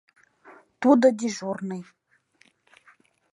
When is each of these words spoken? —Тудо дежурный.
—Тудо 0.81 1.07
дежурный. 1.19 1.83